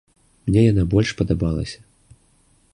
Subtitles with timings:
[0.47, 1.79] Мне яна больш падабалася.